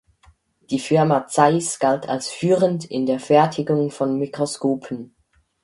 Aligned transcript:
Die 0.71 0.79
Firma 0.79 1.27
Zeiss 1.27 1.77
galt 1.77 2.09
als 2.09 2.27
führend 2.27 2.85
in 2.85 3.05
der 3.05 3.19
Fertigung 3.19 3.91
von 3.91 4.17
Mikroskopen. 4.17 5.15